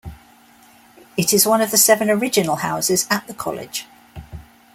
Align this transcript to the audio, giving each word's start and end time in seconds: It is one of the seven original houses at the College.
It 1.15 1.31
is 1.31 1.45
one 1.45 1.61
of 1.61 1.69
the 1.69 1.77
seven 1.77 2.09
original 2.09 2.55
houses 2.55 3.05
at 3.11 3.27
the 3.27 3.35
College. 3.35 3.85